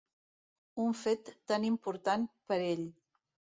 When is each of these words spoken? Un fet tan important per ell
Un 0.83 0.95
fet 1.01 1.29
tan 1.53 1.69
important 1.69 2.27
per 2.51 2.61
ell 2.73 2.85